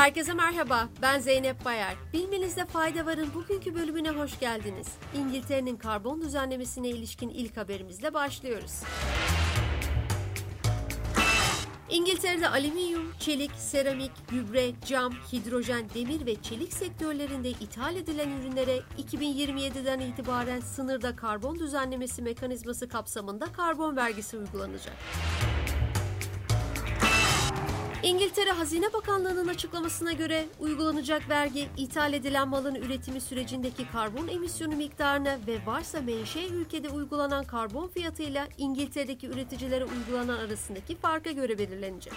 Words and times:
Herkese 0.00 0.34
merhaba, 0.34 0.88
ben 1.02 1.18
Zeynep 1.18 1.64
Bayar. 1.64 1.94
Bilmenizde 2.12 2.64
fayda 2.64 3.06
varın 3.06 3.28
bugünkü 3.34 3.74
bölümüne 3.74 4.10
hoş 4.10 4.38
geldiniz. 4.40 4.86
İngiltere'nin 5.14 5.76
karbon 5.76 6.22
düzenlemesine 6.22 6.88
ilişkin 6.88 7.28
ilk 7.28 7.56
haberimizle 7.56 8.14
başlıyoruz. 8.14 8.72
İngiltere'de 11.90 12.48
alüminyum, 12.48 13.12
çelik, 13.18 13.50
seramik, 13.52 14.12
gübre, 14.30 14.72
cam, 14.86 15.12
hidrojen, 15.12 15.84
demir 15.94 16.26
ve 16.26 16.42
çelik 16.42 16.72
sektörlerinde 16.72 17.50
ithal 17.50 17.96
edilen 17.96 18.30
ürünlere 18.30 18.80
2027'den 18.98 20.00
itibaren 20.00 20.60
sınırda 20.60 21.16
karbon 21.16 21.58
düzenlemesi 21.58 22.22
mekanizması 22.22 22.88
kapsamında 22.88 23.52
karbon 23.52 23.96
vergisi 23.96 24.38
uygulanacak. 24.38 24.96
İngiltere 28.02 28.50
Hazine 28.50 28.92
Bakanlığı'nın 28.92 29.48
açıklamasına 29.48 30.12
göre 30.12 30.46
uygulanacak 30.60 31.28
vergi 31.28 31.68
ithal 31.76 32.12
edilen 32.12 32.48
malın 32.48 32.74
üretimi 32.74 33.20
sürecindeki 33.20 33.88
karbon 33.92 34.28
emisyonu 34.28 34.76
miktarına 34.76 35.38
ve 35.46 35.66
varsa 35.66 36.00
menşe 36.00 36.46
ülkede 36.46 36.88
uygulanan 36.88 37.44
karbon 37.44 37.88
fiyatıyla 37.88 38.48
İngiltere'deki 38.58 39.26
üreticilere 39.26 39.84
uygulanan 39.84 40.38
arasındaki 40.38 40.96
farka 40.96 41.30
göre 41.30 41.58
belirlenecek. 41.58 42.12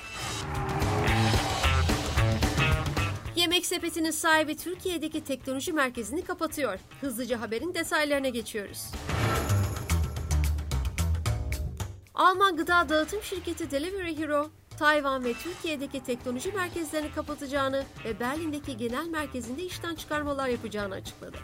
Yemek 3.35 3.65
Sepeti'nin 3.65 4.11
sahibi 4.11 4.57
Türkiye'deki 4.57 5.23
teknoloji 5.23 5.73
merkezini 5.73 6.21
kapatıyor. 6.21 6.79
Hızlıca 7.01 7.41
haberin 7.41 7.73
detaylarına 7.73 8.29
geçiyoruz. 8.29 8.85
Alman 12.13 12.55
gıda 12.57 12.89
dağıtım 12.89 13.21
şirketi 13.21 13.71
Delivery 13.71 14.17
Hero, 14.17 14.49
Tayvan 14.79 15.23
ve 15.23 15.33
Türkiye'deki 15.33 16.03
teknoloji 16.03 16.51
merkezlerini 16.51 17.11
kapatacağını 17.11 17.83
ve 18.05 18.19
Berlin'deki 18.19 18.77
genel 18.77 19.07
merkezinde 19.07 19.63
işten 19.63 19.95
çıkarmalar 19.95 20.47
yapacağını 20.47 20.93
açıkladı. 20.93 21.37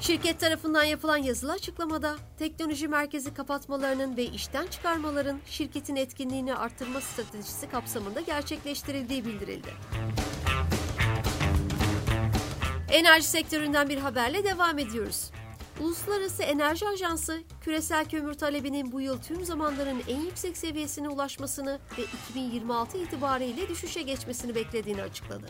Şirket 0.00 0.40
tarafından 0.40 0.84
yapılan 0.84 1.16
yazılı 1.16 1.52
açıklamada 1.52 2.16
teknoloji 2.38 2.88
merkezi 2.88 3.34
kapatmalarının 3.34 4.16
ve 4.16 4.24
işten 4.24 4.66
çıkarmaların 4.66 5.40
şirketin 5.46 5.96
etkinliğini 5.96 6.54
arttırma 6.54 7.00
stratejisi 7.00 7.70
kapsamında 7.70 8.20
gerçekleştirildiği 8.20 9.24
bildirildi. 9.24 9.70
Enerji 12.90 13.26
sektöründen 13.26 13.88
bir 13.88 13.98
haberle 13.98 14.44
devam 14.44 14.78
ediyoruz. 14.78 15.30
Uluslararası 15.80 16.42
Enerji 16.42 16.88
Ajansı, 16.88 17.42
küresel 17.60 18.04
kömür 18.08 18.34
talebinin 18.34 18.92
bu 18.92 19.00
yıl 19.00 19.18
tüm 19.18 19.44
zamanların 19.44 20.02
en 20.08 20.20
yüksek 20.20 20.56
seviyesine 20.56 21.08
ulaşmasını 21.08 21.78
ve 21.98 22.02
2026 22.02 22.98
itibariyle 22.98 23.68
düşüşe 23.68 24.02
geçmesini 24.02 24.54
beklediğini 24.54 25.02
açıkladı. 25.02 25.46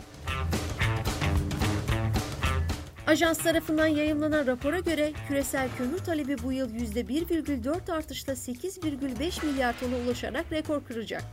Ajans 3.07 3.37
tarafından 3.37 3.87
yayımlanan 3.87 4.47
rapora 4.47 4.79
göre 4.79 5.13
küresel 5.27 5.69
kömür 5.77 5.97
talebi 5.97 6.35
bu 6.43 6.51
yıl 6.51 6.69
%1,4 6.69 7.91
artışla 7.91 8.33
8,5 8.33 9.45
milyar 9.45 9.79
tona 9.79 9.95
ulaşarak 9.95 10.51
rekor 10.51 10.83
kıracak. 10.83 11.23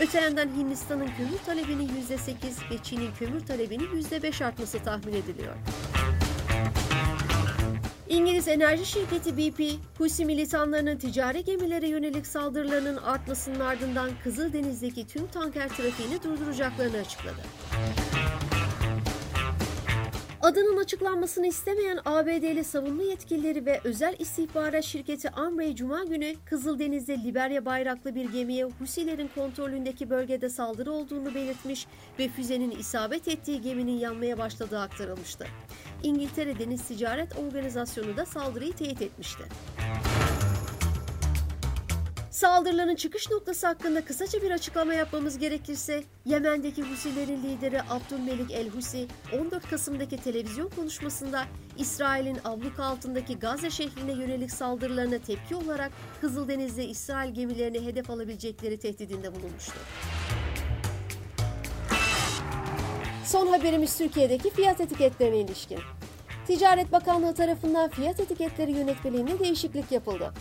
Öte 0.00 0.20
yandan 0.20 0.48
Hindistan'ın 0.48 1.08
kömür 1.16 1.38
talebinin 1.46 1.88
%8 1.88 2.70
ve 2.70 2.82
Çin'in 2.82 3.12
kömür 3.18 3.40
talebinin 3.40 4.02
%5 4.02 4.44
artması 4.44 4.78
tahmin 4.78 5.12
ediliyor. 5.12 5.56
İngiliz 8.10 8.48
enerji 8.48 8.86
şirketi 8.86 9.36
BP, 9.36 9.78
Husi 9.98 10.24
militanlarının 10.24 10.96
ticari 10.96 11.44
gemilere 11.44 11.88
yönelik 11.88 12.26
saldırılarının 12.26 12.96
artmasının 12.96 13.60
ardından 13.60 14.10
Kızıldeniz'deki 14.24 15.06
tüm 15.06 15.26
tanker 15.26 15.68
trafiğini 15.68 16.22
durduracaklarını 16.22 16.96
açıkladı. 16.96 17.40
Adının 20.40 20.76
açıklanmasını 20.76 21.46
istemeyen 21.46 21.98
ABD'li 22.04 22.64
savunma 22.64 23.02
yetkilileri 23.02 23.66
ve 23.66 23.80
özel 23.84 24.16
istihbarat 24.18 24.84
şirketi 24.84 25.30
Amrey 25.30 25.74
Cuma 25.74 26.04
günü 26.04 26.34
Kızıldeniz'de 26.44 27.18
Liberya 27.24 27.64
bayraklı 27.64 28.14
bir 28.14 28.32
gemiye 28.32 28.64
Husilerin 28.64 29.30
kontrolündeki 29.34 30.10
bölgede 30.10 30.48
saldırı 30.48 30.92
olduğunu 30.92 31.34
belirtmiş 31.34 31.86
ve 32.18 32.28
füzenin 32.28 32.70
isabet 32.70 33.28
ettiği 33.28 33.60
geminin 33.60 33.98
yanmaya 33.98 34.38
başladığı 34.38 34.78
aktarılmıştı. 34.78 35.46
İngiltere 36.02 36.58
Deniz 36.58 36.88
Ticaret 36.88 37.38
Organizasyonu 37.38 38.16
da 38.16 38.26
saldırıyı 38.26 38.72
teyit 38.72 39.02
etmişti. 39.02 39.42
Saldırıların 42.30 42.94
çıkış 42.94 43.30
noktası 43.30 43.66
hakkında 43.66 44.04
kısaca 44.04 44.42
bir 44.42 44.50
açıklama 44.50 44.94
yapmamız 44.94 45.38
gerekirse, 45.38 46.04
Yemen'deki 46.24 46.82
Husilerin 46.82 47.42
lideri 47.42 47.82
Abdülmelik 47.82 48.50
el-Husi, 48.50 49.06
14 49.40 49.70
Kasım'daki 49.70 50.16
televizyon 50.16 50.68
konuşmasında 50.68 51.44
İsrail'in 51.78 52.38
abluk 52.44 52.80
altındaki 52.80 53.38
Gazze 53.38 53.70
şehrine 53.70 54.12
yönelik 54.12 54.50
saldırılarına 54.50 55.18
tepki 55.18 55.54
olarak 55.54 55.92
Kızıldeniz'de 56.20 56.84
İsrail 56.84 57.34
gemilerini 57.34 57.86
hedef 57.86 58.10
alabilecekleri 58.10 58.78
tehdidinde 58.78 59.34
bulunmuştu. 59.34 59.78
Son 63.24 63.46
haberimiz 63.46 63.98
Türkiye'deki 63.98 64.50
fiyat 64.50 64.80
etiketlerine 64.80 65.38
ilişkin. 65.38 65.78
Ticaret 66.46 66.92
Bakanlığı 66.92 67.34
tarafından 67.34 67.90
fiyat 67.90 68.20
etiketleri 68.20 68.72
yönetmeliğine 68.72 69.38
değişiklik 69.38 69.92
yapıldı. 69.92 70.32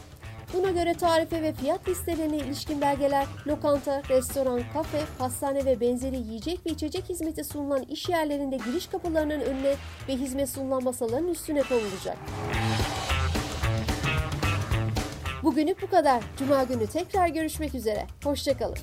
Buna 0.53 0.71
göre 0.71 0.93
tarife 0.93 1.41
ve 1.41 1.53
fiyat 1.53 1.89
listelerine 1.89 2.37
ilişkin 2.37 2.81
belgeler 2.81 3.25
lokanta, 3.47 4.01
restoran, 4.09 4.61
kafe, 4.73 5.01
pastane 5.19 5.65
ve 5.65 5.79
benzeri 5.79 6.17
yiyecek 6.17 6.65
ve 6.65 6.69
içecek 6.69 7.09
hizmeti 7.09 7.43
sunulan 7.43 7.83
iş 7.83 8.09
yerlerinde 8.09 8.57
giriş 8.57 8.87
kapılarının 8.87 9.41
önüne 9.41 9.75
ve 10.07 10.15
hizmet 10.15 10.49
sunulan 10.49 10.83
masaların 10.83 11.27
üstüne 11.27 11.61
konulacak. 11.61 12.17
Bugünlük 15.43 15.81
bu 15.81 15.89
kadar. 15.89 16.23
Cuma 16.39 16.63
günü 16.63 16.87
tekrar 16.87 17.27
görüşmek 17.27 17.75
üzere. 17.75 18.07
Hoşçakalın. 18.23 18.77